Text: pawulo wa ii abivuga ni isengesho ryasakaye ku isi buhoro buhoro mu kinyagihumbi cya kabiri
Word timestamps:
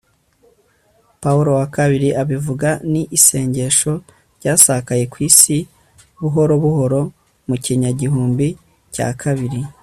pawulo 1.21 1.51
wa 1.59 1.65
ii 2.03 2.11
abivuga 2.21 2.69
ni 2.91 3.01
isengesho 3.17 3.93
ryasakaye 4.39 5.03
ku 5.11 5.17
isi 5.29 5.57
buhoro 6.21 6.53
buhoro 6.63 7.01
mu 7.47 7.55
kinyagihumbi 7.63 8.47
cya 8.93 9.07
kabiri 9.21 9.59